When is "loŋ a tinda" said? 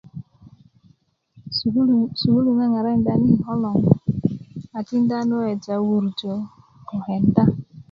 3.63-5.17